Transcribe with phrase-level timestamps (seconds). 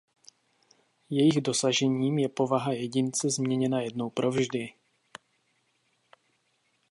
[1.09, 4.73] Jejich dosažením je povaha jedince změněna jednou provždy.